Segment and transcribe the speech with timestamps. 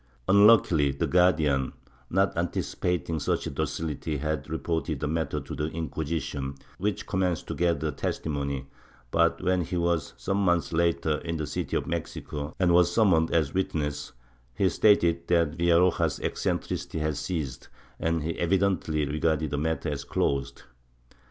[0.27, 1.73] Unluckily the Guardian,
[2.09, 7.91] not anticipating such docility, had reported the matter to the Inquisition, which commenced to gather
[7.91, 8.65] testimony,
[9.11, 13.29] but when he was, some months later, in the city of Mexico and was summoned
[13.29, 14.13] as a witness,
[14.55, 20.63] he stated that Villaroja's eccentricities had ceased, and he evidently regarded the matter as closed.